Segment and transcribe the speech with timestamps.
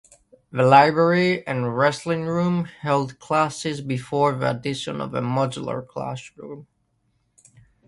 [0.49, 6.65] The library and wrestling room held classes before the addition of the modular classroom.